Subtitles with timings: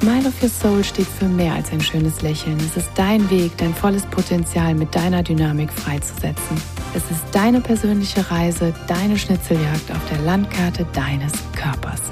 [0.00, 2.58] Smile of Your Soul steht für mehr als ein schönes Lächeln.
[2.58, 6.60] Es ist dein Weg, dein volles Potenzial mit deiner Dynamik freizusetzen.
[6.94, 12.02] Es ist deine persönliche Reise, deine Schnitzeljagd auf der Landkarte deines Körpers.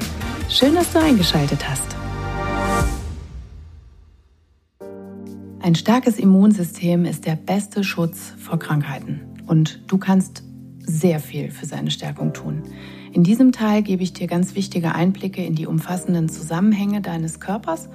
[0.48, 1.94] Schön, dass du eingeschaltet hast.
[5.60, 9.20] Ein starkes Immunsystem ist der beste Schutz vor Krankheiten.
[9.46, 10.42] Und du kannst
[10.78, 12.62] sehr viel für seine Stärkung tun.
[13.14, 17.88] In diesem Teil gebe ich dir ganz wichtige Einblicke in die umfassenden Zusammenhänge deines Körpers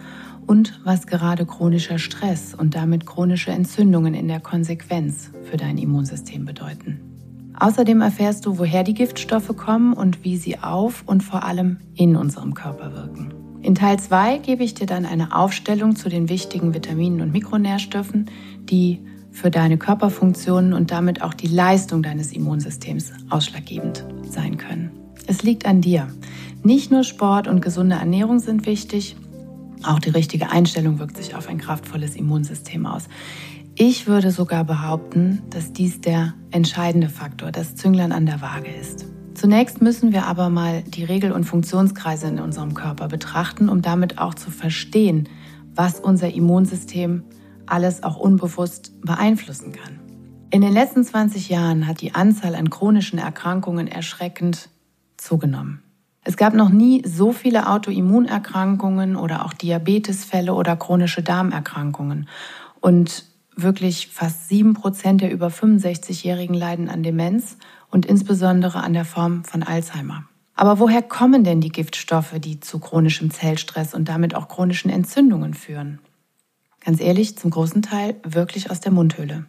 [0.48, 6.46] und was gerade chronischer Stress und damit chronische Entzündungen in der Konsequenz für dein Immunsystem
[6.46, 7.02] bedeuten.
[7.60, 12.16] Außerdem erfährst du, woher die Giftstoffe kommen und wie sie auf und vor allem in
[12.16, 13.34] unserem Körper wirken.
[13.62, 18.28] In Teil 2 gebe ich dir dann eine Aufstellung zu den wichtigen Vitaminen und Mikronährstoffen,
[18.62, 24.99] die für deine Körperfunktionen und damit auch die Leistung deines Immunsystems ausschlaggebend sein können.
[25.30, 26.08] Es liegt an dir.
[26.64, 29.16] Nicht nur Sport und gesunde Ernährung sind wichtig,
[29.84, 33.04] auch die richtige Einstellung wirkt sich auf ein kraftvolles Immunsystem aus.
[33.76, 39.06] Ich würde sogar behaupten, dass dies der entscheidende Faktor, das Zünglein an der Waage ist.
[39.36, 44.18] Zunächst müssen wir aber mal die Regel- und Funktionskreise in unserem Körper betrachten, um damit
[44.18, 45.30] auch zu verstehen,
[45.76, 47.24] was unser Immunsystem
[47.68, 50.00] alles auch unbewusst beeinflussen kann.
[50.50, 54.70] In den letzten 20 Jahren hat die Anzahl an chronischen Erkrankungen erschreckend
[55.22, 55.84] zugenommen.
[56.24, 62.28] Es gab noch nie so viele Autoimmunerkrankungen oder auch Diabetesfälle oder chronische Darmerkrankungen.
[62.82, 63.26] Und
[63.56, 67.58] wirklich fast sieben Prozent der über 65-Jährigen leiden an Demenz
[67.90, 70.26] und insbesondere an der Form von Alzheimer.
[70.56, 75.54] Aber woher kommen denn die Giftstoffe, die zu chronischem Zellstress und damit auch chronischen Entzündungen
[75.54, 76.00] führen?
[76.82, 79.46] Ganz ehrlich, zum großen Teil wirklich aus der Mundhöhle.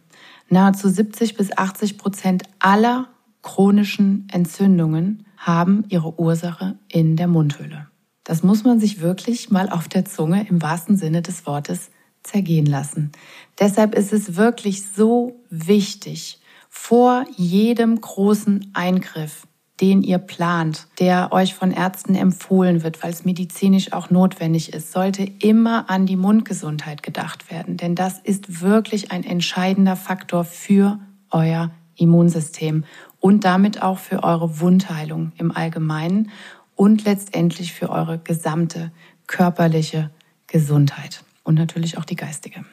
[0.49, 3.07] Nahezu 70 bis 80 Prozent aller
[3.41, 7.87] chronischen Entzündungen haben ihre Ursache in der Mundhöhle.
[8.23, 11.89] Das muss man sich wirklich mal auf der Zunge im wahrsten Sinne des Wortes
[12.23, 13.11] zergehen lassen.
[13.59, 19.45] Deshalb ist es wirklich so wichtig, vor jedem großen Eingriff,
[19.81, 24.91] den ihr plant, der euch von Ärzten empfohlen wird, weil es medizinisch auch notwendig ist,
[24.91, 27.75] sollte immer an die Mundgesundheit gedacht werden.
[27.75, 30.99] Denn das ist wirklich ein entscheidender Faktor für
[31.31, 32.85] euer Immunsystem
[33.21, 36.31] und damit auch für eure Wundheilung im Allgemeinen
[36.75, 38.91] und letztendlich für eure gesamte
[39.27, 40.09] körperliche
[40.47, 42.65] Gesundheit und natürlich auch die geistige.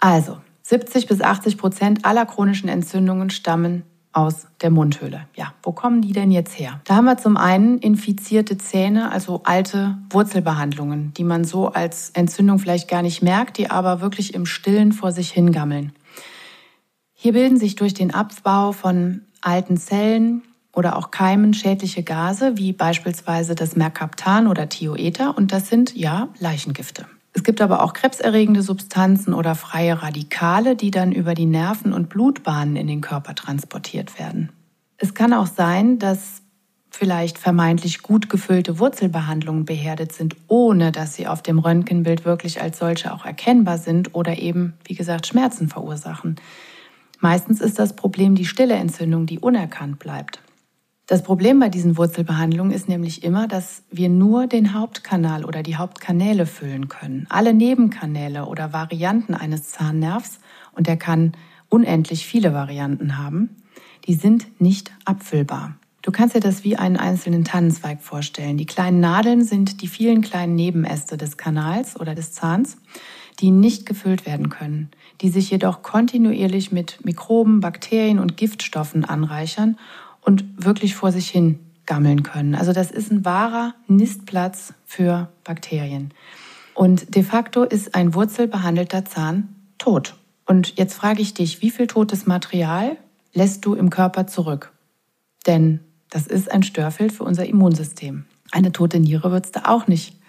[0.00, 5.28] Also, 70 bis 80 Prozent aller chronischen Entzündungen stammen aus der Mundhöhle.
[5.36, 6.80] Ja, wo kommen die denn jetzt her?
[6.84, 12.58] Da haben wir zum einen infizierte Zähne, also alte Wurzelbehandlungen, die man so als Entzündung
[12.58, 15.92] vielleicht gar nicht merkt, die aber wirklich im Stillen vor sich hingammeln.
[17.12, 20.42] Hier bilden sich durch den Abbau von alten Zellen
[20.72, 26.28] oder auch Keimen schädliche Gase, wie beispielsweise das Mercaptan oder Thioether, und das sind ja
[26.38, 27.06] Leichengifte.
[27.32, 32.08] Es gibt aber auch krebserregende Substanzen oder freie Radikale, die dann über die Nerven- und
[32.08, 34.50] Blutbahnen in den Körper transportiert werden.
[34.96, 36.42] Es kann auch sein, dass
[36.90, 42.78] vielleicht vermeintlich gut gefüllte Wurzelbehandlungen beherdet sind, ohne dass sie auf dem Röntgenbild wirklich als
[42.78, 46.36] solche auch erkennbar sind oder eben, wie gesagt, Schmerzen verursachen.
[47.20, 50.42] Meistens ist das Problem die stille Entzündung, die unerkannt bleibt.
[51.06, 55.76] Das Problem bei diesen Wurzelbehandlungen ist nämlich immer, dass wir nur den Hauptkanal oder die
[55.76, 57.26] Hauptkanäle füllen können.
[57.28, 60.38] Alle Nebenkanäle oder Varianten eines Zahnnervs,
[60.72, 61.32] und der kann
[61.68, 63.56] unendlich viele Varianten haben,
[64.06, 65.74] die sind nicht abfüllbar.
[66.02, 68.56] Du kannst dir das wie einen einzelnen Tannenzweig vorstellen.
[68.56, 72.78] Die kleinen Nadeln sind die vielen kleinen Nebenäste des Kanals oder des Zahns,
[73.38, 79.78] die nicht gefüllt werden können, die sich jedoch kontinuierlich mit Mikroben, Bakterien und Giftstoffen anreichern
[80.20, 82.54] und wirklich vor sich hin gammeln können.
[82.54, 86.12] Also das ist ein wahrer Nistplatz für Bakterien.
[86.74, 90.14] Und de facto ist ein wurzelbehandelter Zahn tot.
[90.46, 92.96] Und jetzt frage ich dich, wie viel totes Material
[93.32, 94.72] lässt du im Körper zurück?
[95.46, 98.24] Denn das ist ein Störfeld für unser Immunsystem.
[98.50, 100.19] Eine tote Niere würdest du auch nicht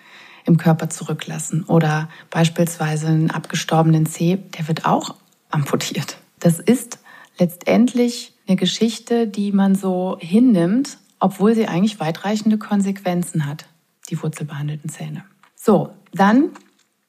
[0.46, 1.64] im Körper zurücklassen.
[1.64, 5.16] Oder beispielsweise einen abgestorbenen Zeh, der wird auch
[5.50, 6.18] amputiert.
[6.40, 7.00] Das ist
[7.38, 13.66] letztendlich eine Geschichte, die man so hinnimmt, obwohl sie eigentlich weitreichende Konsequenzen hat,
[14.10, 15.24] die wurzelbehandelten Zähne.
[15.56, 16.50] So, dann,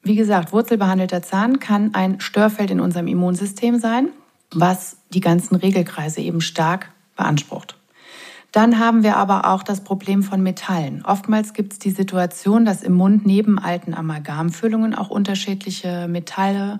[0.03, 4.09] wie gesagt, wurzelbehandelter Zahn kann ein Störfeld in unserem Immunsystem sein.
[4.53, 7.77] was die ganzen Regelkreise eben stark beansprucht.
[8.53, 11.03] Dann haben wir aber auch das Problem von Metallen.
[11.03, 16.77] Oftmals gibt es die Situation, dass im Mund neben alten Amalgamfüllungen auch unterschiedliche Metalle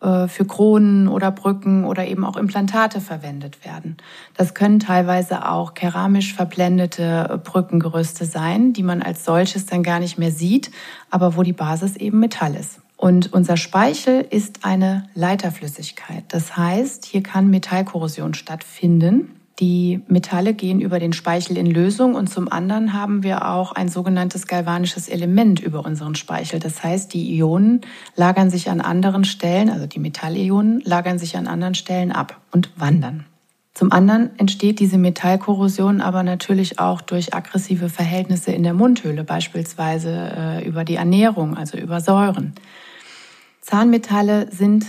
[0.00, 3.96] äh, für Kronen oder Brücken oder eben auch Implantate verwendet werden.
[4.36, 10.16] Das können teilweise auch keramisch verblendete Brückengerüste sein, die man als solches dann gar nicht
[10.16, 10.70] mehr sieht,
[11.10, 12.78] aber wo die Basis eben Metall ist.
[12.96, 16.22] Und unser Speichel ist eine Leiterflüssigkeit.
[16.28, 19.39] Das heißt, hier kann Metallkorrosion stattfinden.
[19.60, 23.90] Die Metalle gehen über den Speichel in Lösung und zum anderen haben wir auch ein
[23.90, 26.60] sogenanntes galvanisches Element über unseren Speichel.
[26.60, 27.82] Das heißt, die Ionen
[28.16, 32.70] lagern sich an anderen Stellen, also die Metallionen lagern sich an anderen Stellen ab und
[32.80, 33.26] wandern.
[33.74, 40.32] Zum anderen entsteht diese Metallkorrosion aber natürlich auch durch aggressive Verhältnisse in der Mundhöhle, beispielsweise
[40.36, 42.54] äh, über die Ernährung, also über Säuren.
[43.60, 44.86] Zahnmetalle sind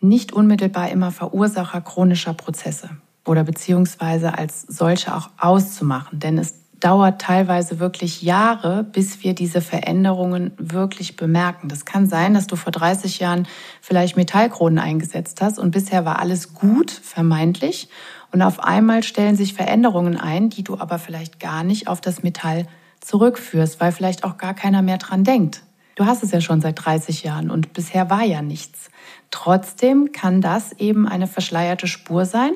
[0.00, 2.88] nicht unmittelbar immer Verursacher chronischer Prozesse
[3.26, 6.18] oder beziehungsweise als solche auch auszumachen.
[6.18, 11.68] Denn es dauert teilweise wirklich Jahre, bis wir diese Veränderungen wirklich bemerken.
[11.68, 13.48] Das kann sein, dass du vor 30 Jahren
[13.80, 17.88] vielleicht Metallkronen eingesetzt hast und bisher war alles gut, vermeintlich.
[18.32, 22.22] Und auf einmal stellen sich Veränderungen ein, die du aber vielleicht gar nicht auf das
[22.22, 22.66] Metall
[23.00, 25.62] zurückführst, weil vielleicht auch gar keiner mehr dran denkt.
[25.94, 28.90] Du hast es ja schon seit 30 Jahren und bisher war ja nichts.
[29.34, 32.52] Trotzdem kann das eben eine verschleierte Spur sein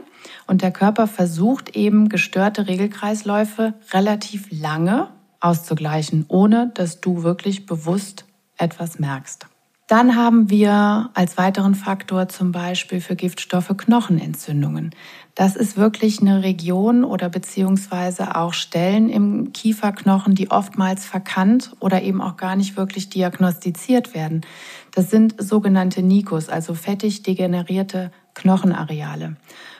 [0.47, 5.09] und der Körper versucht eben gestörte Regelkreisläufe relativ lange
[5.41, 8.27] auszugleichen, ohne dass du wirklich bewusst
[8.57, 9.49] etwas merkst.
[9.89, 14.95] Dann haben wir als weiteren Faktor zum Beispiel für Giftstoffe Knochenentzündungen.
[15.35, 22.03] Das ist wirklich eine Region oder beziehungsweise auch Stellen im Kieferknochen, die oftmals verkannt oder
[22.03, 24.43] eben auch gar nicht wirklich diagnostiziert werden.
[24.99, 29.37] Das sind sogenannte Nikos, also fettig degenerierte Knochenareale.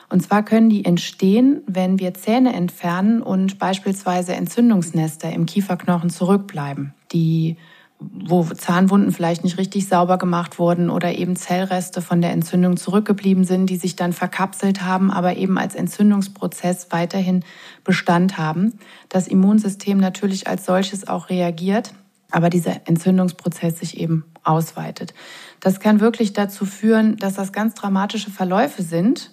[0.07, 6.93] Und zwar können die entstehen, wenn wir Zähne entfernen und beispielsweise Entzündungsnester im Kieferknochen zurückbleiben,
[7.11, 7.57] die
[7.99, 13.43] wo Zahnwunden vielleicht nicht richtig sauber gemacht wurden oder eben Zellreste von der Entzündung zurückgeblieben
[13.43, 17.43] sind, die sich dann verkapselt haben, aber eben als Entzündungsprozess weiterhin
[17.83, 18.79] Bestand haben.
[19.09, 21.93] Das Immunsystem natürlich als solches auch reagiert,
[22.31, 25.13] aber dieser Entzündungsprozess sich eben ausweitet.
[25.59, 29.31] Das kann wirklich dazu führen, dass das ganz dramatische Verläufe sind,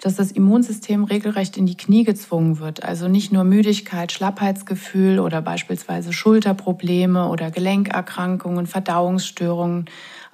[0.00, 2.84] dass das Immunsystem regelrecht in die Knie gezwungen wird.
[2.84, 9.86] Also nicht nur Müdigkeit, Schlappheitsgefühl oder beispielsweise Schulterprobleme oder Gelenkerkrankungen, Verdauungsstörungen,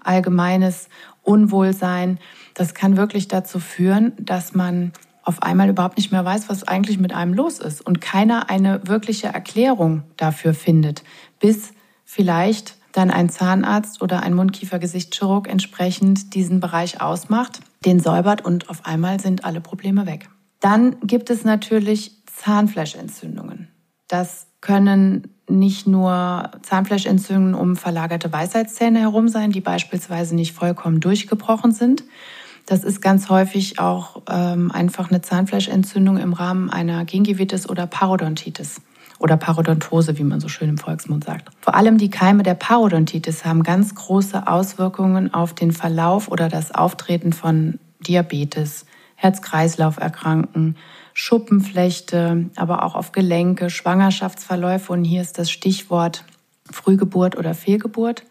[0.03, 0.89] allgemeines
[1.23, 2.19] Unwohlsein.
[2.53, 6.99] Das kann wirklich dazu führen, dass man auf einmal überhaupt nicht mehr weiß, was eigentlich
[6.99, 11.03] mit einem los ist und keiner eine wirkliche Erklärung dafür findet,
[11.41, 11.73] bis
[12.15, 18.87] vielleicht dann ein Zahnarzt oder ein Mundkiefer-Gesichtschirurg entsprechend diesen Bereich ausmacht den säubert und auf
[18.87, 20.31] einmal sind alle Probleme weg.
[20.61, 23.69] Dann gibt es natürlich Zahnfleischentzündungen.
[24.09, 31.73] Das können nicht nur Zahnfleischentzündungen um verlagerte Weisheitszähne herum sein, die beispielsweise nicht vollkommen durchgebrochen
[31.73, 32.05] sind.
[32.65, 38.81] Das ist ganz häufig auch ähm, einfach eine Zahnfleischentzündung im Rahmen einer Gingivitis oder Parodontitis
[39.25, 41.49] oder Parodontose, wie man so schön im Volksmund sagt.
[41.63, 46.75] Vor allem die Keime der Parodontitis haben ganz große Auswirkungen auf den Verlauf oder das
[46.75, 48.85] Auftreten von Diabetes,
[49.15, 50.77] Herz-Kreislauf-Erkranken,
[51.15, 56.25] Schuppenflechte, aber auch auf Gelenke, Schwangerschaftsverläufe und hier ist das Stichwort
[56.71, 58.25] Frühgeburt oder Fehlgeburt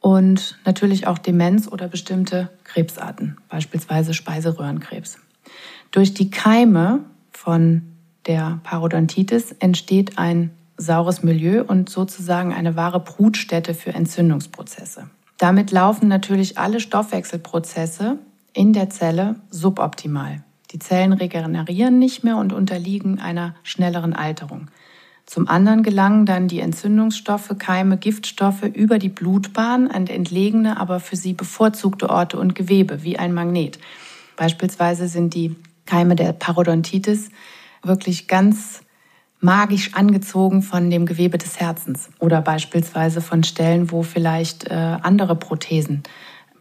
[0.00, 5.18] und natürlich auch Demenz oder bestimmte Krebsarten, beispielsweise Speiseröhrenkrebs.
[5.90, 7.95] Durch die Keime von
[8.26, 15.08] der Parodontitis entsteht ein saures Milieu und sozusagen eine wahre Brutstätte für Entzündungsprozesse.
[15.38, 18.18] Damit laufen natürlich alle Stoffwechselprozesse
[18.52, 20.42] in der Zelle suboptimal.
[20.72, 24.68] Die Zellen regenerieren nicht mehr und unterliegen einer schnelleren Alterung.
[25.26, 31.16] Zum anderen gelangen dann die Entzündungsstoffe, Keime, Giftstoffe über die Blutbahn an entlegene, aber für
[31.16, 33.78] sie bevorzugte Orte und Gewebe, wie ein Magnet.
[34.36, 37.30] Beispielsweise sind die Keime der Parodontitis
[37.86, 38.80] wirklich ganz
[39.40, 45.36] magisch angezogen von dem Gewebe des Herzens oder beispielsweise von Stellen, wo vielleicht äh, andere
[45.36, 46.02] Prothesen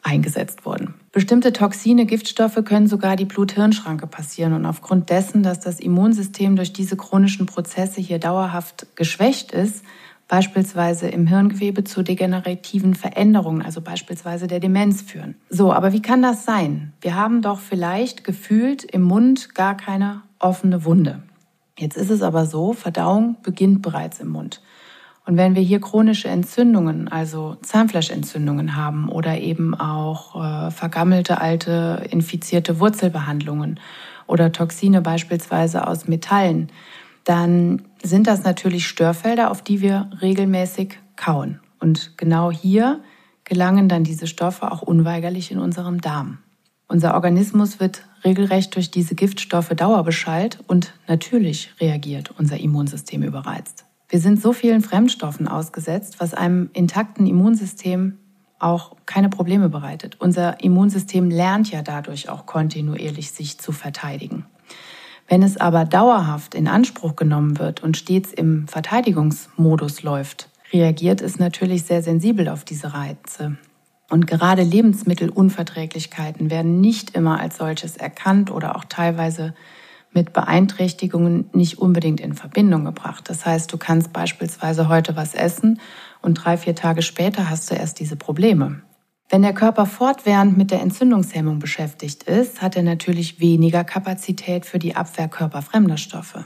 [0.04, 0.94] eingesetzt wurden.
[1.12, 6.74] Bestimmte Toxine, Giftstoffe können sogar die Blut-Hirn-Schranke passieren und aufgrund dessen, dass das Immunsystem durch
[6.74, 9.84] diese chronischen Prozesse hier dauerhaft geschwächt ist,
[10.28, 15.36] beispielsweise im Hirngewebe zu degenerativen Veränderungen, also beispielsweise der Demenz führen.
[15.50, 16.94] So, aber wie kann das sein?
[17.02, 21.22] Wir haben doch vielleicht gefühlt im Mund gar keine offene Wunde.
[21.78, 24.62] Jetzt ist es aber so, Verdauung beginnt bereits im Mund.
[25.26, 32.04] Und wenn wir hier chronische Entzündungen, also Zahnfleischentzündungen haben oder eben auch äh, vergammelte alte
[32.12, 33.80] infizierte Wurzelbehandlungen
[34.28, 36.70] oder Toxine beispielsweise aus Metallen,
[37.24, 41.60] dann sind das natürlich Störfelder, auf die wir regelmäßig kauen.
[41.80, 43.02] Und genau hier
[43.44, 46.40] gelangen dann diese Stoffe auch unweigerlich in unserem Darm.
[46.88, 53.86] Unser Organismus wird regelrecht durch diese Giftstoffe dauerbeschallt und natürlich reagiert unser Immunsystem überreizt.
[54.08, 58.18] Wir sind so vielen Fremdstoffen ausgesetzt, was einem intakten Immunsystem
[58.60, 60.18] auch keine Probleme bereitet.
[60.20, 64.46] Unser Immunsystem lernt ja dadurch auch kontinuierlich sich zu verteidigen.
[65.28, 71.40] Wenn es aber dauerhaft in Anspruch genommen wird und stets im Verteidigungsmodus läuft, reagiert es
[71.40, 73.58] natürlich sehr sensibel auf diese Reize.
[74.10, 79.56] Und gerade Lebensmittelunverträglichkeiten werden nicht immer als solches erkannt oder auch teilweise
[80.14, 83.30] mit Beeinträchtigungen nicht unbedingt in Verbindung gebracht.
[83.30, 85.80] Das heißt, du kannst beispielsweise heute was essen
[86.22, 88.82] und drei, vier Tage später hast du erst diese Probleme.
[89.30, 94.78] Wenn der Körper fortwährend mit der Entzündungshemmung beschäftigt ist, hat er natürlich weniger Kapazität für
[94.78, 96.46] die Abwehr körperfremder Stoffe.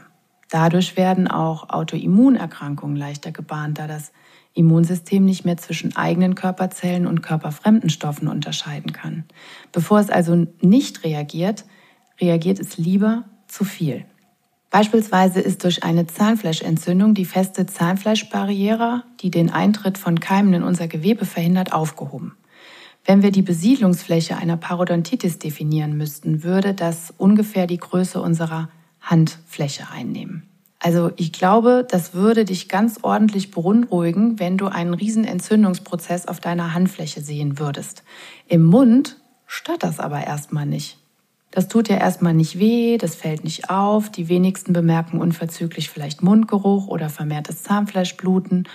[0.50, 4.12] Dadurch werden auch Autoimmunerkrankungen leichter gebahnt, da das
[4.54, 9.26] Immunsystem nicht mehr zwischen eigenen Körperzellen und körperfremden Stoffen unterscheiden kann.
[9.72, 11.66] Bevor es also nicht reagiert,
[12.20, 14.06] reagiert es lieber zu viel.
[14.72, 20.88] Beispielsweise ist durch eine Zahnfleischentzündung die feste Zahnfleischbarriere, die den Eintritt von Keimen in unser
[20.88, 22.36] Gewebe verhindert, aufgehoben.
[23.06, 28.70] Wenn wir die Besiedlungsfläche einer Parodontitis definieren müssten, würde das ungefähr die Größe unserer
[29.02, 30.44] Handfläche einnehmen.
[30.80, 36.40] Also ich glaube, das würde dich ganz ordentlich beunruhigen, wenn du einen riesen Entzündungsprozess auf
[36.40, 38.04] deiner Handfläche sehen würdest.
[38.48, 40.98] Im Mund stört das aber erstmal nicht.
[41.52, 44.12] Das tut ja erstmal nicht weh, das fällt nicht auf.
[44.12, 48.68] Die wenigsten bemerken unverzüglich vielleicht Mundgeruch oder vermehrtes Zahnfleischbluten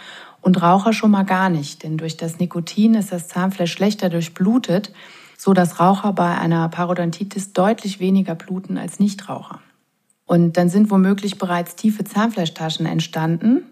[0.45, 4.93] und Raucher schon mal gar nicht, denn durch das Nikotin ist das Zahnfleisch schlechter durchblutet,
[5.39, 9.61] so dass Raucher bei einer Parodontitis deutlich weniger bluten als Nichtraucher.
[10.27, 13.63] Und dann sind womöglich bereits tiefe Zahnfleischtaschen entstanden,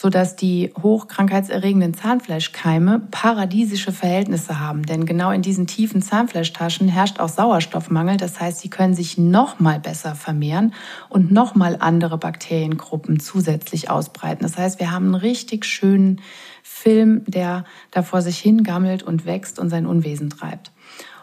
[0.00, 4.86] sodass die hochkrankheitserregenden Zahnfleischkeime paradiesische Verhältnisse haben.
[4.86, 8.16] Denn genau in diesen tiefen Zahnfleischtaschen herrscht auch Sauerstoffmangel.
[8.16, 10.72] Das heißt, sie können sich noch mal besser vermehren
[11.08, 14.44] und noch mal andere Bakteriengruppen zusätzlich ausbreiten.
[14.44, 16.20] Das heißt, wir haben einen richtig schönen
[16.62, 20.70] Film, der da vor sich hingammelt und wächst und sein Unwesen treibt.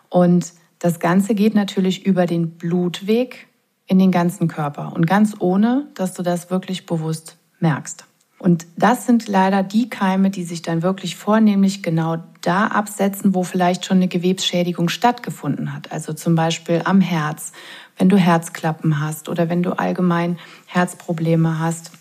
[0.10, 3.48] Und das Ganze geht natürlich über den Blutweg
[3.88, 8.06] in den ganzen Körper und ganz ohne, dass du das wirklich bewusst merkst.
[8.38, 13.44] Und das sind leider die Keime, die sich dann wirklich vornehmlich genau da absetzen, wo
[13.44, 15.92] vielleicht schon eine Gewebsschädigung stattgefunden hat.
[15.92, 17.54] Also zum Beispiel am Herz,
[17.98, 20.38] wenn du Herzklappen hast oder wenn du allgemein
[20.68, 21.92] Herzprobleme hast,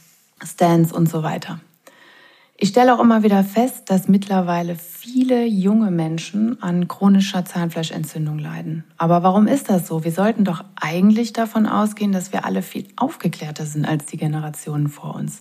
[0.42, 1.60] Stents und so weiter.
[2.56, 8.84] Ich stelle auch immer wieder fest, dass mittlerweile viele junge Menschen an chronischer Zahnfleischentzündung leiden.
[8.96, 10.04] Aber warum ist das so?
[10.04, 14.88] Wir sollten doch eigentlich davon ausgehen, dass wir alle viel aufgeklärter sind als die Generationen
[14.88, 15.40] vor uns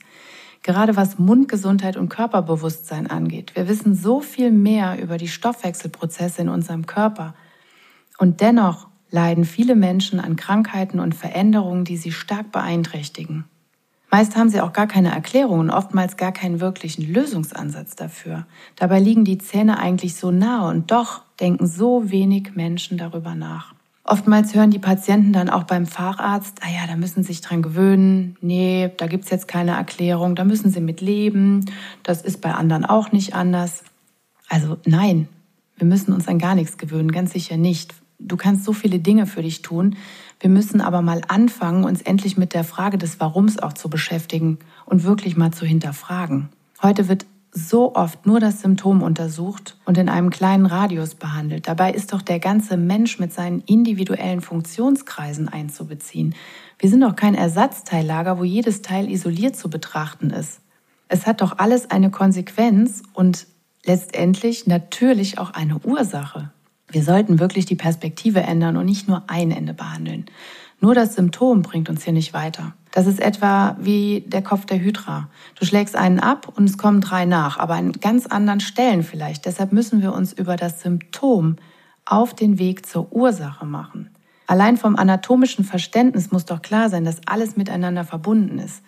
[0.64, 3.56] gerade was Mundgesundheit und Körperbewusstsein angeht.
[3.56, 7.36] Wir wissen so viel mehr über die Stoffwechselprozesse in unserem Körper.
[8.18, 13.46] Und dennoch leiden viele Menschen an Krankheiten und Veränderungen, die sie stark beeinträchtigen.
[14.10, 18.46] Meist haben sie auch gar keine Erklärung und oftmals gar keinen wirklichen Lösungsansatz dafür.
[18.76, 23.73] Dabei liegen die Zähne eigentlich so nahe und doch denken so wenig Menschen darüber nach.
[24.06, 27.62] Oftmals hören die Patienten dann auch beim Facharzt, ah ja, da müssen sie sich dran
[27.62, 31.66] gewöhnen, nee, da gibt's jetzt keine Erklärung, da müssen sie mit leben,
[32.04, 33.84] das ist bei anderen auch nicht anders.
[34.50, 35.30] Also nein,
[35.78, 37.94] wir müssen uns an gar nichts gewöhnen, ganz sicher nicht.
[38.20, 39.96] Du kannst so viele Dinge für dich tun.
[40.40, 44.60] Wir müssen aber mal anfangen, uns endlich mit der Frage des Warums auch zu beschäftigen
[44.86, 46.50] und wirklich mal zu hinterfragen.
[46.82, 51.68] Heute wird so oft nur das Symptom untersucht und in einem kleinen Radius behandelt.
[51.68, 56.34] Dabei ist doch der ganze Mensch mit seinen individuellen Funktionskreisen einzubeziehen.
[56.80, 60.62] Wir sind doch kein Ersatzteillager, wo jedes Teil isoliert zu betrachten ist.
[61.08, 63.46] Es hat doch alles eine Konsequenz und
[63.86, 66.52] letztendlich natürlich auch eine Ursache.
[66.90, 70.26] Wir sollten wirklich die Perspektive ändern und nicht nur ein Ende behandeln.
[70.80, 72.74] Nur das Symptom bringt uns hier nicht weiter.
[72.94, 75.28] Das ist etwa wie der Kopf der Hydra.
[75.60, 79.48] Du schlägst einen ab und es kommen drei nach, aber an ganz anderen Stellen vielleicht.
[79.48, 81.56] Deshalb müssen wir uns über das Symptom
[82.06, 84.12] auf den Weg zur Ursache machen.
[84.46, 88.84] Allein vom anatomischen Verständnis muss doch klar sein, dass alles miteinander verbunden ist.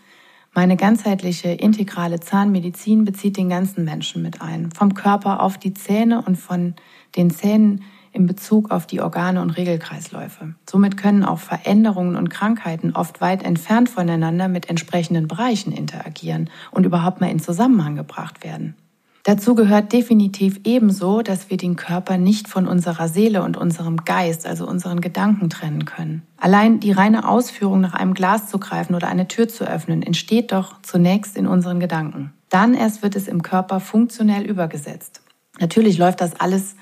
[0.53, 4.71] Meine ganzheitliche integrale Zahnmedizin bezieht den ganzen Menschen mit ein.
[4.71, 6.75] Vom Körper auf die Zähne und von
[7.15, 7.83] den Zähnen
[8.15, 10.55] in Bezug auf die Organe und Regelkreisläufe.
[10.69, 16.85] Somit können auch Veränderungen und Krankheiten oft weit entfernt voneinander mit entsprechenden Bereichen interagieren und
[16.85, 18.75] überhaupt mal in Zusammenhang gebracht werden.
[19.23, 24.45] Dazu gehört definitiv ebenso, dass wir den Körper nicht von unserer Seele und unserem Geist,
[24.45, 26.21] also unseren Gedanken trennen können.
[26.37, 30.51] Allein die reine Ausführung, nach einem Glas zu greifen oder eine Tür zu öffnen, entsteht
[30.51, 32.33] doch zunächst in unseren Gedanken.
[32.49, 35.21] Dann erst wird es im Körper funktionell übergesetzt.
[35.59, 36.75] Natürlich läuft das alles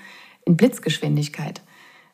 [0.45, 1.61] in Blitzgeschwindigkeit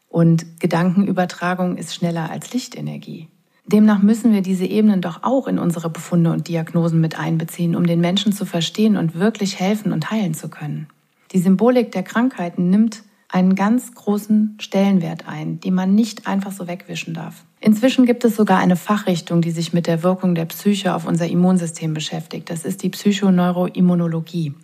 [0.07, 3.27] und Gedankenübertragung ist schneller als Lichtenergie.
[3.65, 7.85] Demnach müssen wir diese Ebenen doch auch in unsere Befunde und Diagnosen mit einbeziehen, um
[7.85, 10.87] den Menschen zu verstehen und wirklich helfen und heilen zu können.
[11.33, 16.67] Die Symbolik der Krankheiten nimmt einen ganz großen Stellenwert ein, den man nicht einfach so
[16.67, 17.43] wegwischen darf.
[17.61, 21.27] Inzwischen gibt es sogar eine Fachrichtung, die sich mit der Wirkung der Psyche auf unser
[21.27, 22.49] Immunsystem beschäftigt.
[22.49, 24.55] Das ist die Psychoneuroimmunologie.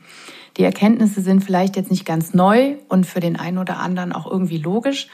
[0.57, 4.25] Die Erkenntnisse sind vielleicht jetzt nicht ganz neu und für den einen oder anderen auch
[4.29, 5.07] irgendwie logisch,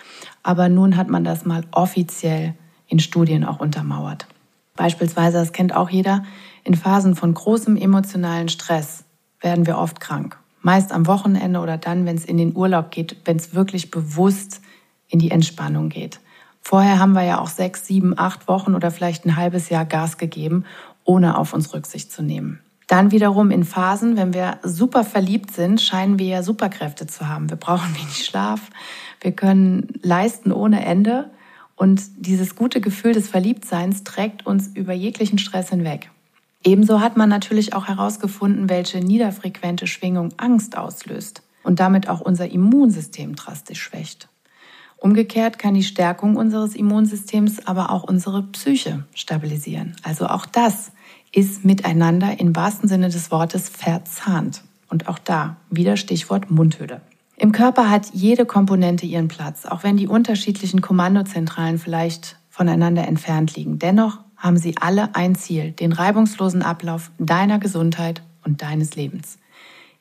[0.43, 2.53] aber nun hat man das mal offiziell
[2.87, 4.27] in Studien auch untermauert.
[4.75, 6.23] Beispielsweise, das kennt auch jeder,
[6.63, 9.03] in Phasen von großem emotionalen Stress
[9.39, 10.37] werden wir oft krank.
[10.61, 14.61] Meist am Wochenende oder dann, wenn es in den Urlaub geht, wenn es wirklich bewusst
[15.07, 16.19] in die Entspannung geht.
[16.61, 20.19] Vorher haben wir ja auch sechs, sieben, acht Wochen oder vielleicht ein halbes Jahr Gas
[20.19, 20.65] gegeben,
[21.03, 22.59] ohne auf uns Rücksicht zu nehmen.
[22.91, 27.49] Dann wiederum in Phasen, wenn wir super verliebt sind, scheinen wir ja Superkräfte zu haben.
[27.49, 28.69] Wir brauchen wenig Schlaf,
[29.21, 31.31] wir können leisten ohne Ende
[31.77, 36.11] und dieses gute Gefühl des Verliebtseins trägt uns über jeglichen Stress hinweg.
[36.65, 42.51] Ebenso hat man natürlich auch herausgefunden, welche niederfrequente Schwingung Angst auslöst und damit auch unser
[42.51, 44.27] Immunsystem drastisch schwächt.
[44.97, 49.95] Umgekehrt kann die Stärkung unseres Immunsystems aber auch unsere Psyche stabilisieren.
[50.03, 50.91] Also auch das
[51.33, 54.63] ist miteinander im wahrsten Sinne des Wortes verzahnt.
[54.89, 57.01] Und auch da wieder Stichwort Mundhöhle.
[57.37, 63.55] Im Körper hat jede Komponente ihren Platz, auch wenn die unterschiedlichen Kommandozentralen vielleicht voneinander entfernt
[63.55, 63.79] liegen.
[63.79, 69.37] Dennoch haben sie alle ein Ziel, den reibungslosen Ablauf deiner Gesundheit und deines Lebens.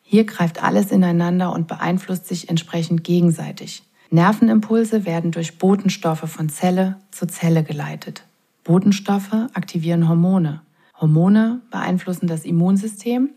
[0.02, 3.84] Hier greift alles ineinander und beeinflusst sich entsprechend gegenseitig.
[4.10, 8.25] Nervenimpulse werden durch Botenstoffe von Zelle zu Zelle geleitet.
[8.64, 10.62] Botenstoffe aktivieren Hormone.
[11.00, 13.31] Hormone beeinflussen das Immunsystem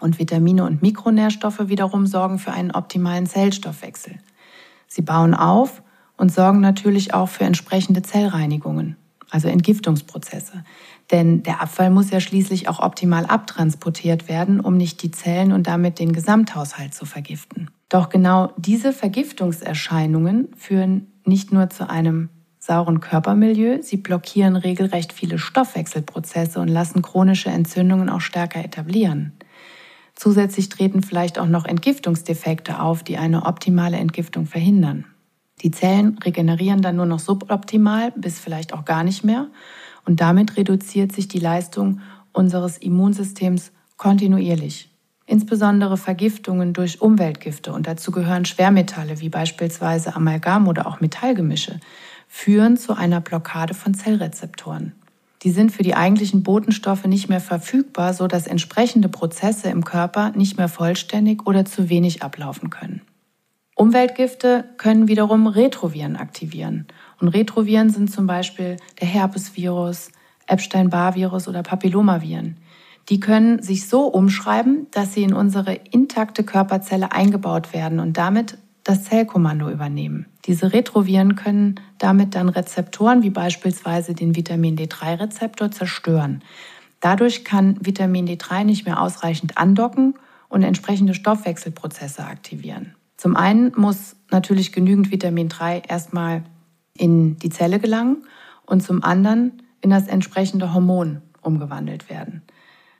[0.00, 4.18] und Vitamine und Mikronährstoffe wiederum sorgen für einen optimalen Zellstoffwechsel.
[4.86, 5.82] Sie bauen auf
[6.16, 8.96] und sorgen natürlich auch für entsprechende Zellreinigungen,
[9.30, 10.64] also Entgiftungsprozesse.
[11.10, 15.66] Denn der Abfall muss ja schließlich auch optimal abtransportiert werden, um nicht die Zellen und
[15.66, 17.70] damit den Gesamthaushalt zu vergiften.
[17.88, 25.38] Doch genau diese Vergiftungserscheinungen führen nicht nur zu einem sauren Körpermilieu, sie blockieren regelrecht viele
[25.38, 29.32] Stoffwechselprozesse und lassen chronische Entzündungen auch stärker etablieren.
[30.14, 35.06] Zusätzlich treten vielleicht auch noch Entgiftungsdefekte auf, die eine optimale Entgiftung verhindern.
[35.62, 39.48] Die Zellen regenerieren dann nur noch suboptimal bis vielleicht auch gar nicht mehr
[40.04, 42.00] und damit reduziert sich die Leistung
[42.32, 44.90] unseres Immunsystems kontinuierlich.
[45.24, 51.80] Insbesondere Vergiftungen durch Umweltgifte und dazu gehören Schwermetalle wie beispielsweise Amalgam oder auch Metallgemische
[52.32, 54.92] führen zu einer Blockade von Zellrezeptoren.
[55.42, 60.30] Die sind für die eigentlichen Botenstoffe nicht mehr verfügbar, so dass entsprechende Prozesse im Körper
[60.36, 63.02] nicht mehr vollständig oder zu wenig ablaufen können.
[63.74, 66.86] Umweltgifte können wiederum Retroviren aktivieren.
[67.20, 70.12] Und Retroviren sind zum Beispiel der Herpesvirus,
[70.46, 72.58] Epstein-Barr-Virus oder Papillomaviren.
[73.08, 78.56] Die können sich so umschreiben, dass sie in unsere intakte Körperzelle eingebaut werden und damit
[78.90, 80.26] das Zellkommando übernehmen.
[80.46, 86.42] Diese Retroviren können damit dann Rezeptoren wie beispielsweise den Vitamin D3-Rezeptor zerstören.
[86.98, 90.14] Dadurch kann Vitamin D3 nicht mehr ausreichend andocken
[90.48, 92.96] und entsprechende Stoffwechselprozesse aktivieren.
[93.16, 96.42] Zum einen muss natürlich genügend Vitamin 3 erstmal
[96.92, 98.24] in die Zelle gelangen
[98.66, 102.42] und zum anderen in das entsprechende Hormon umgewandelt werden.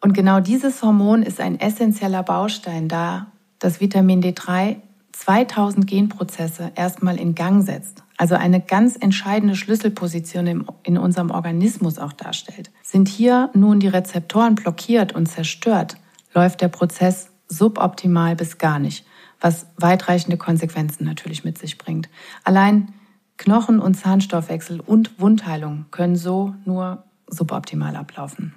[0.01, 4.77] Und genau dieses Hormon ist ein essentieller Baustein, da das Vitamin D3
[5.21, 12.15] 2000 Genprozesse erstmal in Gang setzt, also eine ganz entscheidende Schlüsselposition in unserem Organismus auch
[12.15, 12.71] darstellt.
[12.83, 15.99] Sind hier nun die Rezeptoren blockiert und zerstört,
[16.33, 19.05] läuft der Prozess suboptimal bis gar nicht,
[19.43, 22.09] was weitreichende Konsequenzen natürlich mit sich bringt.
[22.43, 22.95] Allein
[23.37, 28.55] Knochen- und Zahnstoffwechsel und Wundheilung können so nur suboptimal ablaufen.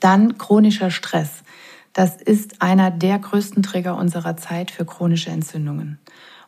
[0.00, 1.42] Dann chronischer Stress.
[1.96, 5.98] Das ist einer der größten Trigger unserer Zeit für chronische Entzündungen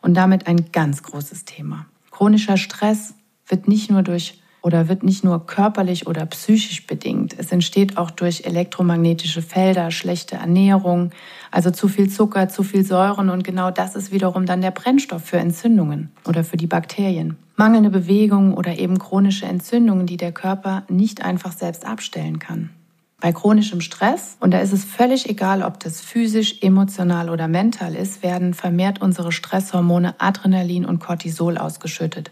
[0.03, 1.87] und damit ein ganz großes Thema.
[2.11, 3.15] Chronischer Stress
[3.47, 7.35] wird nicht nur durch oder wird nicht nur körperlich oder psychisch bedingt.
[7.39, 11.13] Es entsteht auch durch elektromagnetische Felder, schlechte Ernährung,
[11.51, 15.25] also zu viel Zucker, zu viel Säuren und genau das ist wiederum dann der Brennstoff
[15.25, 17.39] für Entzündungen oder für die Bakterien.
[17.57, 22.69] Mangelnde Bewegung oder eben chronische Entzündungen, die der Körper nicht einfach selbst abstellen kann.
[23.21, 27.97] Bei chronischem Stress, und da ist es völlig egal, ob das physisch, emotional oder mental
[27.97, 32.31] ist, werden vermehrt unsere Stresshormone Adrenalin und Cortisol ausgeschüttet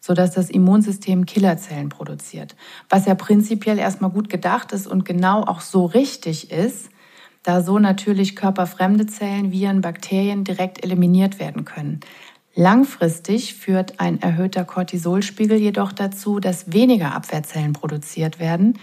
[0.00, 2.54] sodass das Immunsystem Killerzellen produziert.
[2.88, 6.90] Was ja prinzipiell erstmal gut gedacht ist und genau auch so richtig ist,
[7.42, 12.00] da so natürlich körperfremde Zellen, Viren, Bakterien direkt eliminiert werden können.
[12.54, 18.78] Langfristig führt ein erhöhter Cortisolspiegel jedoch dazu, dass weniger Abwehrzellen produziert werden,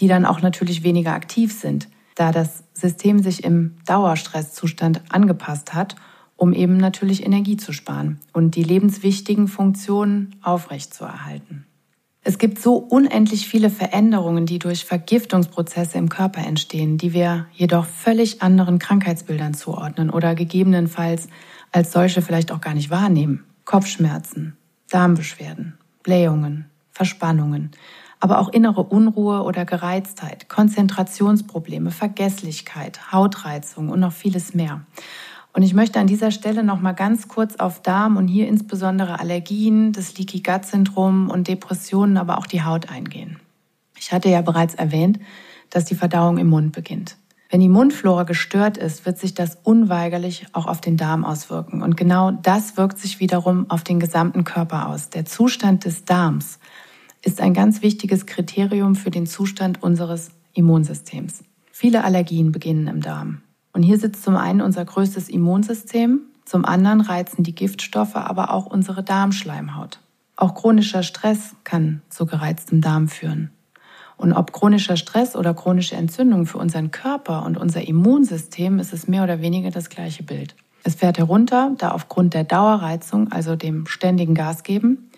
[0.00, 5.96] die dann auch natürlich weniger aktiv sind, da das System sich im Dauerstresszustand angepasst hat
[6.36, 11.66] um eben natürlich Energie zu sparen und die lebenswichtigen Funktionen aufrechtzuerhalten.
[12.26, 17.84] Es gibt so unendlich viele Veränderungen, die durch Vergiftungsprozesse im Körper entstehen, die wir jedoch
[17.84, 21.28] völlig anderen Krankheitsbildern zuordnen oder gegebenenfalls
[21.70, 23.44] als solche vielleicht auch gar nicht wahrnehmen.
[23.66, 24.56] Kopfschmerzen,
[24.90, 27.72] Darmbeschwerden, Blähungen, Verspannungen,
[28.24, 34.80] aber auch innere Unruhe oder Gereiztheit, Konzentrationsprobleme, Vergesslichkeit, Hautreizung und noch vieles mehr.
[35.52, 39.20] Und ich möchte an dieser Stelle noch mal ganz kurz auf Darm und hier insbesondere
[39.20, 43.40] Allergien, das Leaky Gut Syndrom und Depressionen, aber auch die Haut eingehen.
[43.98, 45.18] Ich hatte ja bereits erwähnt,
[45.68, 47.18] dass die Verdauung im Mund beginnt.
[47.50, 51.82] Wenn die Mundflora gestört ist, wird sich das unweigerlich auch auf den Darm auswirken.
[51.82, 55.10] Und genau das wirkt sich wiederum auf den gesamten Körper aus.
[55.10, 56.58] Der Zustand des Darms
[57.24, 61.42] ist ein ganz wichtiges Kriterium für den Zustand unseres Immunsystems.
[61.72, 63.42] Viele Allergien beginnen im Darm.
[63.72, 68.66] Und hier sitzt zum einen unser größtes Immunsystem, zum anderen reizen die Giftstoffe aber auch
[68.66, 69.98] unsere Darmschleimhaut.
[70.36, 73.50] Auch chronischer Stress kann zu gereiztem Darm führen.
[74.16, 79.08] Und ob chronischer Stress oder chronische Entzündung für unseren Körper und unser Immunsystem ist es
[79.08, 80.54] mehr oder weniger das gleiche Bild.
[80.84, 85.10] Es fährt herunter, da aufgrund der Dauerreizung, also dem ständigen Gasgeben,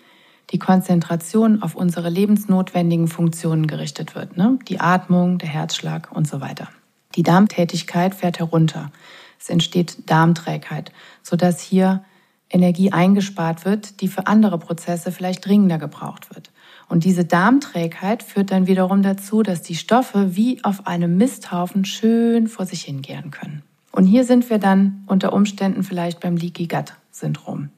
[0.51, 4.37] die Konzentration auf unsere lebensnotwendigen Funktionen gerichtet wird.
[4.37, 4.59] Ne?
[4.67, 6.69] Die Atmung, der Herzschlag und so weiter.
[7.15, 8.91] Die Darmtätigkeit fährt herunter.
[9.39, 12.03] Es entsteht Darmträgheit, sodass hier
[12.49, 16.51] Energie eingespart wird, die für andere Prozesse vielleicht dringender gebraucht wird.
[16.87, 22.47] Und diese Darmträgheit führt dann wiederum dazu, dass die Stoffe wie auf einem Misthaufen schön
[22.47, 23.63] vor sich hingehen können.
[23.91, 27.69] Und hier sind wir dann unter Umständen vielleicht beim Leaky Gut Syndrom.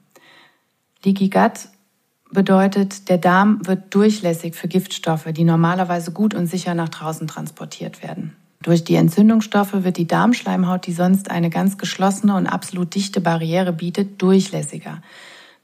[1.02, 1.68] Leaky Gut
[2.32, 8.02] bedeutet, der Darm wird durchlässig für Giftstoffe, die normalerweise gut und sicher nach draußen transportiert
[8.02, 8.36] werden.
[8.62, 13.72] Durch die Entzündungsstoffe wird die Darmschleimhaut, die sonst eine ganz geschlossene und absolut dichte Barriere
[13.72, 15.00] bietet, durchlässiger.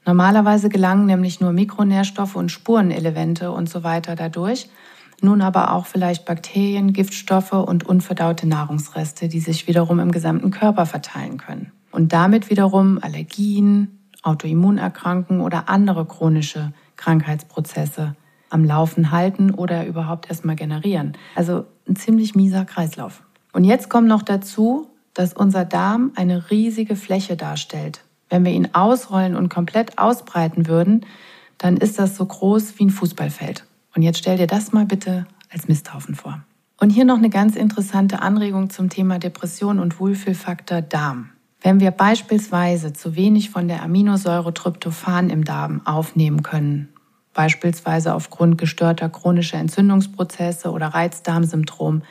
[0.05, 4.69] Normalerweise gelangen nämlich nur Mikronährstoffe und Spurenelemente und so weiter dadurch.
[5.21, 10.85] Nun aber auch vielleicht Bakterien, Giftstoffe und unverdaute Nahrungsreste, die sich wiederum im gesamten Körper
[10.85, 11.71] verteilen können.
[11.91, 18.15] Und damit wiederum Allergien, Autoimmunerkrankungen oder andere chronische Krankheitsprozesse
[18.49, 21.13] am Laufen halten oder überhaupt erstmal generieren.
[21.35, 23.23] Also ein ziemlich mieser Kreislauf.
[23.53, 28.03] Und jetzt kommt noch dazu, dass unser Darm eine riesige Fläche darstellt.
[28.29, 31.05] Wenn wir ihn ausrollen und komplett ausbreiten würden,
[31.57, 33.65] dann ist das so groß wie ein Fußballfeld.
[33.95, 36.43] Und jetzt stell dir das mal bitte als Misthaufen vor.
[36.79, 41.29] Und hier noch eine ganz interessante Anregung zum Thema Depression und Wohlfühlfaktor Darm.
[41.61, 46.89] Wenn wir beispielsweise zu wenig von der Aminosäure Tryptophan im Darm aufnehmen können
[47.37, 52.01] beispielsweise aufgrund gestörter chronischer Entzündungsprozesse oder Reizdarmsyndrom,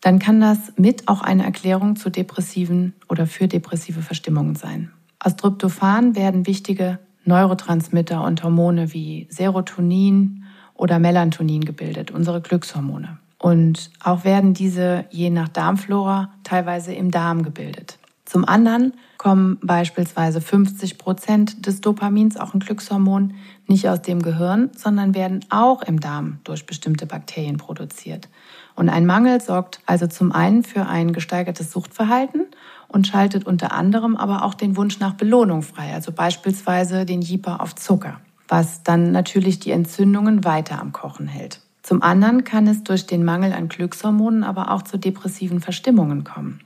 [0.00, 4.90] dann kann das mit auch eine Erklärung zu depressiven oder für depressive Verstimmungen sein.
[5.20, 13.18] Aus Tryptophan werden wichtige Neurotransmitter und Hormone wie Serotonin oder Melatonin gebildet, unsere Glückshormone.
[13.38, 17.98] Und auch werden diese je nach Darmflora teilweise im Darm gebildet.
[18.32, 23.34] Zum anderen kommen beispielsweise 50 Prozent des Dopamins, auch ein Glückshormon,
[23.66, 28.30] nicht aus dem Gehirn, sondern werden auch im Darm durch bestimmte Bakterien produziert.
[28.74, 32.46] Und ein Mangel sorgt also zum einen für ein gesteigertes Suchtverhalten
[32.88, 37.60] und schaltet unter anderem aber auch den Wunsch nach Belohnung frei, also beispielsweise den Jeeper
[37.60, 38.18] auf Zucker,
[38.48, 41.60] was dann natürlich die Entzündungen weiter am Kochen hält.
[41.82, 46.60] Zum anderen kann es durch den Mangel an Glückshormonen aber auch zu depressiven Verstimmungen kommen.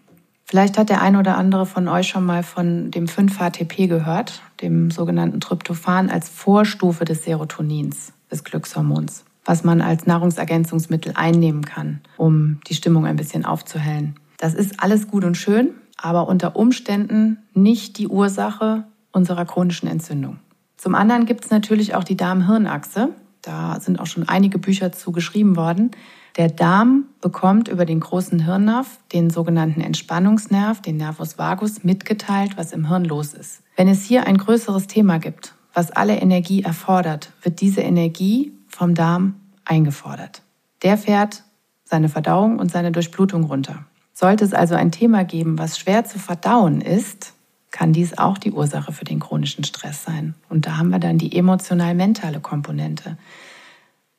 [0.48, 4.92] Vielleicht hat der ein oder andere von euch schon mal von dem 5-HTP gehört, dem
[4.92, 12.60] sogenannten Tryptophan als Vorstufe des Serotonins, des Glückshormons, was man als Nahrungsergänzungsmittel einnehmen kann, um
[12.68, 14.14] die Stimmung ein bisschen aufzuhellen.
[14.38, 20.38] Das ist alles gut und schön, aber unter Umständen nicht die Ursache unserer chronischen Entzündung.
[20.76, 23.08] Zum anderen gibt es natürlich auch die Darm-Hirn-Achse,
[23.42, 25.92] Da sind auch schon einige Bücher zu geschrieben worden.
[26.36, 32.72] Der Darm bekommt über den großen Hirnnerv, den sogenannten Entspannungsnerv, den Nervus vagus, mitgeteilt, was
[32.72, 33.62] im Hirn los ist.
[33.76, 38.94] Wenn es hier ein größeres Thema gibt, was alle Energie erfordert, wird diese Energie vom
[38.94, 40.42] Darm eingefordert.
[40.82, 41.42] Der fährt
[41.84, 43.86] seine Verdauung und seine Durchblutung runter.
[44.12, 47.32] Sollte es also ein Thema geben, was schwer zu verdauen ist,
[47.70, 50.34] kann dies auch die Ursache für den chronischen Stress sein.
[50.48, 53.18] Und da haben wir dann die emotional-mentale Komponente.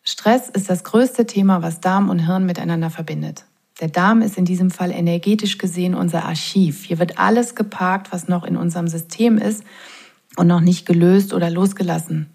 [0.10, 3.44] Stress ist das größte Thema, was Darm und Hirn miteinander verbindet.
[3.82, 6.86] Der Darm ist in diesem Fall energetisch gesehen unser Archiv.
[6.86, 9.66] Hier wird alles geparkt, was noch in unserem System ist
[10.38, 12.30] und noch nicht gelöst oder losgelassen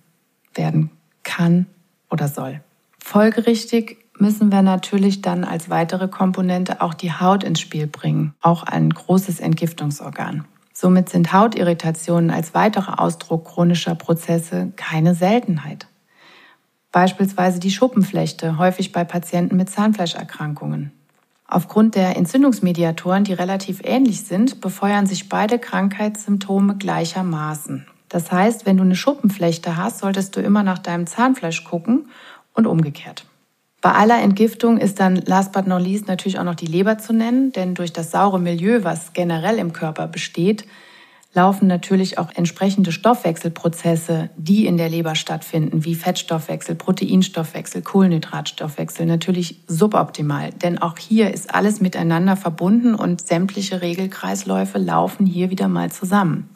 [0.52, 0.90] werden
[1.22, 1.64] kann
[2.10, 2.60] oder soll.
[2.98, 8.64] Folgerichtig müssen wir natürlich dann als weitere Komponente auch die Haut ins Spiel bringen, auch
[8.64, 10.44] ein großes Entgiftungsorgan.
[10.74, 15.86] Somit sind Hautirritationen als weiterer Ausdruck chronischer Prozesse keine Seltenheit.
[16.92, 20.92] Beispielsweise die Schuppenflechte, häufig bei Patienten mit Zahnfleischerkrankungen.
[21.46, 27.86] Aufgrund der Entzündungsmediatoren, die relativ ähnlich sind, befeuern sich beide Krankheitssymptome gleichermaßen.
[28.08, 32.08] Das heißt, wenn du eine Schuppenflechte hast, solltest du immer nach deinem Zahnfleisch gucken
[32.54, 33.24] und umgekehrt.
[33.80, 37.12] Bei aller Entgiftung ist dann last but not least natürlich auch noch die Leber zu
[37.12, 40.66] nennen, denn durch das saure Milieu, was generell im Körper besteht,
[41.34, 49.62] laufen natürlich auch entsprechende Stoffwechselprozesse, die in der Leber stattfinden, wie Fettstoffwechsel, Proteinstoffwechsel, Kohlenhydratstoffwechsel, natürlich
[49.66, 50.50] suboptimal.
[50.50, 56.50] Denn auch hier ist alles miteinander verbunden und sämtliche Regelkreisläufe laufen hier wieder mal zusammen.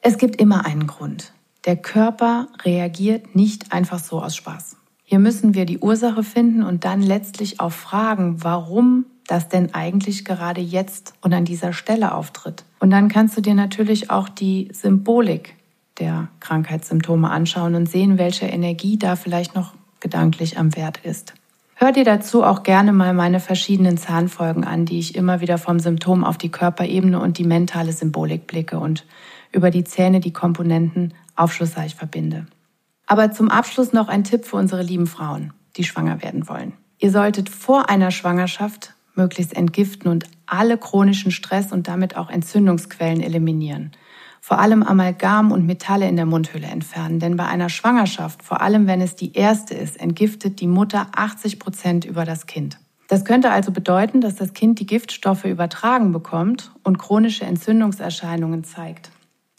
[0.00, 1.32] Es gibt immer einen Grund.
[1.66, 4.76] Der Körper reagiert nicht einfach so aus Spaß.
[5.04, 10.26] Hier müssen wir die Ursache finden und dann letztlich auch fragen, warum das denn eigentlich
[10.26, 12.64] gerade jetzt und an dieser Stelle auftritt.
[12.80, 15.54] Und dann kannst du dir natürlich auch die Symbolik
[15.98, 21.32] der Krankheitssymptome anschauen und sehen, welche Energie da vielleicht noch gedanklich am Wert ist.
[21.76, 25.80] Hör dir dazu auch gerne mal meine verschiedenen Zahnfolgen an, die ich immer wieder vom
[25.80, 29.06] Symptom auf die Körperebene und die mentale Symbolik blicke und
[29.50, 32.46] über die Zähne die Komponenten aufschlussreich verbinde.
[33.06, 36.74] Aber zum Abschluss noch ein Tipp für unsere lieben Frauen, die schwanger werden wollen.
[36.98, 43.22] Ihr solltet vor einer Schwangerschaft möglichst entgiften und alle chronischen Stress und damit auch Entzündungsquellen
[43.22, 43.92] eliminieren.
[44.40, 48.86] Vor allem Amalgam und Metalle in der Mundhöhle entfernen, denn bei einer Schwangerschaft, vor allem
[48.88, 52.78] wenn es die erste ist, entgiftet die Mutter 80 Prozent über das Kind.
[53.06, 59.10] Das könnte also bedeuten, dass das Kind die Giftstoffe übertragen bekommt und chronische Entzündungserscheinungen zeigt.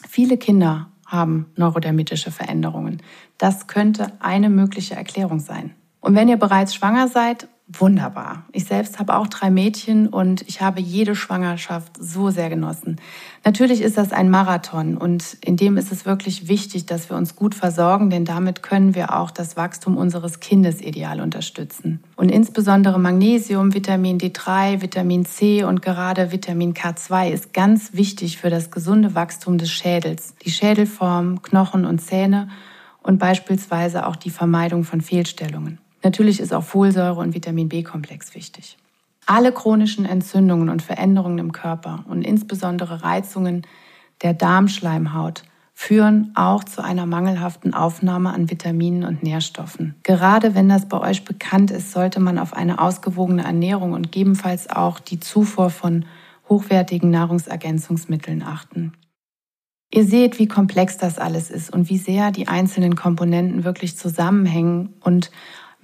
[0.06, 3.00] Viele Kinder haben neurodermitische Veränderungen.
[3.38, 5.74] Das könnte eine mögliche Erklärung sein.
[6.00, 8.44] Und wenn ihr bereits schwanger seid, wunderbar.
[8.52, 13.00] Ich selbst habe auch drei Mädchen und ich habe jede Schwangerschaft so sehr genossen.
[13.42, 17.36] Natürlich ist das ein Marathon und in dem ist es wirklich wichtig, dass wir uns
[17.36, 22.04] gut versorgen, denn damit können wir auch das Wachstum unseres Kindes ideal unterstützen.
[22.16, 28.50] Und insbesondere Magnesium, Vitamin D3, Vitamin C und gerade Vitamin K2 ist ganz wichtig für
[28.50, 32.48] das gesunde Wachstum des Schädels, die Schädelform, Knochen und Zähne
[33.02, 35.78] und beispielsweise auch die Vermeidung von Fehlstellungen.
[36.04, 38.76] Natürlich ist auch Folsäure und Vitamin B-Komplex wichtig.
[39.26, 43.66] Alle chronischen Entzündungen und Veränderungen im Körper und insbesondere Reizungen
[44.22, 49.96] der Darmschleimhaut führen auch zu einer mangelhaften Aufnahme an Vitaminen und Nährstoffen.
[50.02, 54.68] Gerade wenn das bei euch bekannt ist, sollte man auf eine ausgewogene Ernährung und gegebenenfalls
[54.70, 56.04] auch die Zufuhr von
[56.48, 58.92] hochwertigen Nahrungsergänzungsmitteln achten.
[59.92, 64.92] Ihr seht, wie komplex das alles ist und wie sehr die einzelnen Komponenten wirklich zusammenhängen
[65.00, 65.30] und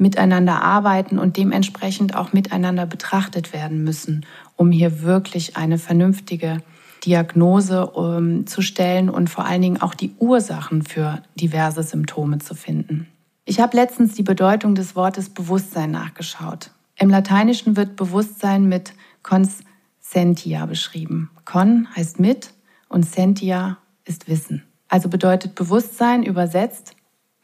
[0.01, 4.25] miteinander arbeiten und dementsprechend auch miteinander betrachtet werden müssen,
[4.57, 6.63] um hier wirklich eine vernünftige
[7.05, 12.55] Diagnose ähm, zu stellen und vor allen Dingen auch die Ursachen für diverse Symptome zu
[12.55, 13.07] finden.
[13.45, 16.71] Ich habe letztens die Bedeutung des Wortes Bewusstsein nachgeschaut.
[16.97, 21.31] Im Lateinischen wird Bewusstsein mit conscentia beschrieben.
[21.45, 22.53] Con heißt mit
[22.89, 24.63] und sentia ist Wissen.
[24.89, 26.95] Also bedeutet Bewusstsein übersetzt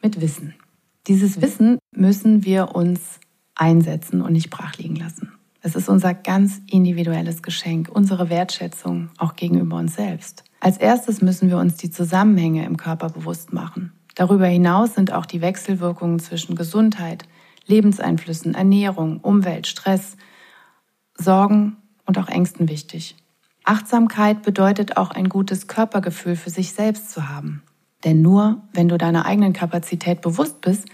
[0.01, 0.53] mit Wissen.
[1.07, 3.19] Dieses Wissen müssen wir uns
[3.55, 5.31] einsetzen und nicht brach liegen lassen.
[5.61, 10.43] Es ist unser ganz individuelles Geschenk, unsere Wertschätzung auch gegenüber uns selbst.
[10.59, 13.91] Als erstes müssen wir uns die Zusammenhänge im Körper bewusst machen.
[14.15, 17.25] Darüber hinaus sind auch die Wechselwirkungen zwischen Gesundheit,
[17.65, 20.15] Lebenseinflüssen, Ernährung, Umwelt, Stress,
[21.15, 23.15] Sorgen und auch Ängsten wichtig.
[23.63, 27.61] Achtsamkeit bedeutet auch ein gutes Körpergefühl für sich selbst zu haben.
[28.05, 30.87] Denn nur wenn du deiner eigenen Kapazität bewusst bist,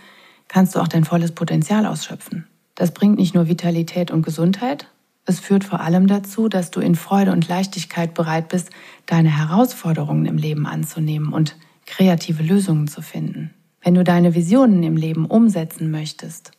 [0.53, 2.45] kannst du auch dein volles Potenzial ausschöpfen.
[2.75, 4.87] Das bringt nicht nur Vitalität und Gesundheit,
[5.25, 8.71] es führt vor allem dazu, dass du in Freude und Leichtigkeit bereit bist,
[9.05, 13.51] deine Herausforderungen im Leben anzunehmen und kreative Lösungen zu finden.
[13.81, 16.51] Wenn du deine Visionen im Leben umsetzen möchtest,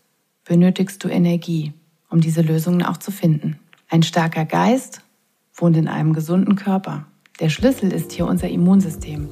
[0.45, 1.75] benötigst du Energie,
[2.09, 3.59] um diese Lösungen auch zu finden.
[3.91, 5.03] Ein starker Geist
[5.55, 7.07] wohnt in einem gesunden Körper.
[7.41, 9.29] Der Schlüssel ist hier unser Immunsystem,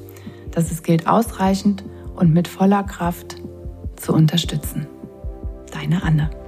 [0.51, 1.83] das es gilt ausreichend
[2.15, 3.37] und mit voller Kraft
[3.95, 4.87] zu unterstützen.
[5.71, 6.42] Deine Anne.